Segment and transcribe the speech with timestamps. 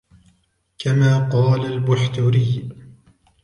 [0.79, 2.69] كَمَا قَالَ الْبُحْتُرِيُّ